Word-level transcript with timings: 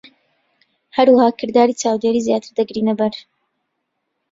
هەروەها، 0.97 1.27
کرداری 1.39 1.79
چاودێری 1.81 2.25
زیاتر 2.27 2.51
دەگرینە 2.57 2.93
بەر. 2.99 3.13